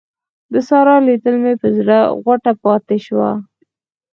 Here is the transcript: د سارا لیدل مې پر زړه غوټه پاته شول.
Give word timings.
د 0.53 0.55
سارا 0.67 0.95
لیدل 1.07 1.35
مې 1.43 1.53
پر 1.61 1.69
زړه 1.77 1.99
غوټه 2.21 2.51
پاته 2.61 2.95
شول. 3.05 3.33